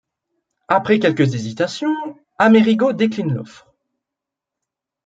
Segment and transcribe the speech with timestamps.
[0.67, 1.93] Après quelques hésitations,
[2.39, 3.71] Amerigo décline l'offre.